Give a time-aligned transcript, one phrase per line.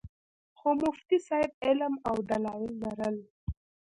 [0.57, 3.17] خو مفتي صېب علم او دلائل لرل